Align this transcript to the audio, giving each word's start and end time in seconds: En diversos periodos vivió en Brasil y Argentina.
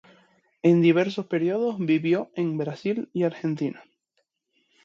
En 0.63 0.81
diversos 0.81 1.27
periodos 1.27 1.77
vivió 1.77 2.31
en 2.33 2.57
Brasil 2.57 3.11
y 3.13 3.21
Argentina. 3.21 3.83